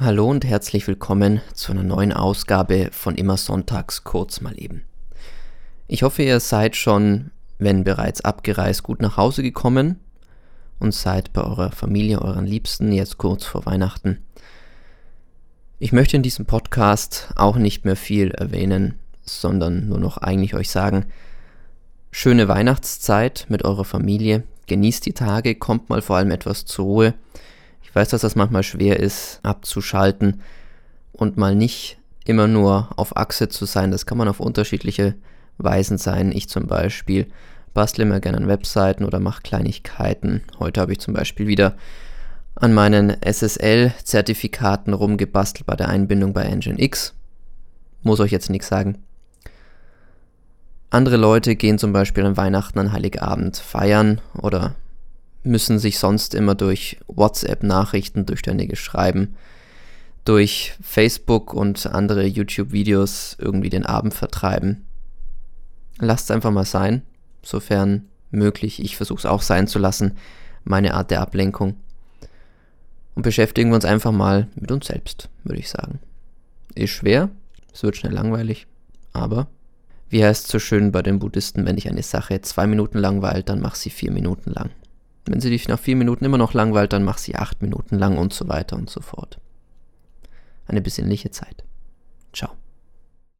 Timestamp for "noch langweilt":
86.38-86.94